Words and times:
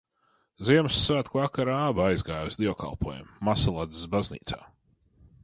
Ziemassvētku 0.69 1.37
vakarā 1.39 1.75
abi 1.91 2.03
aizgāja 2.07 2.49
uz 2.53 2.59
dievkalpojumu 2.65 3.47
Mazsalacas 3.51 4.03
baznīcā. 4.17 4.61